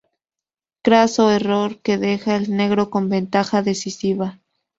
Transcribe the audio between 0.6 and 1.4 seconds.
Craso